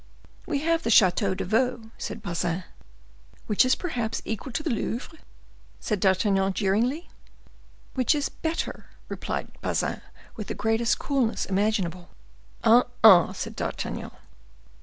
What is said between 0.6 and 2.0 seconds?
have the Chateau de Vaux,"